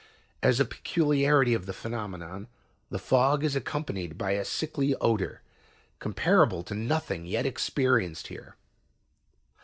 [0.41, 2.47] "As a peculiarity of the phenomenon,
[2.89, 5.43] the fog is accompanied by a sickly odor,
[5.99, 8.55] comparable to nothing yet experienced here."